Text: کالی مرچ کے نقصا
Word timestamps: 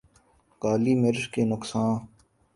کالی 0.61 0.93
مرچ 1.01 1.21
کے 1.33 1.41
نقصا 1.51 1.83